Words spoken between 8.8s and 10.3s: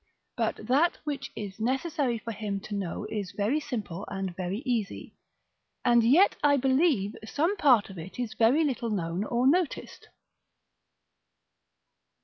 known, or noticed.